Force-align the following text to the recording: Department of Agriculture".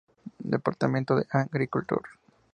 Department 0.49 1.11
of 1.11 1.27
Agriculture". 1.31 2.01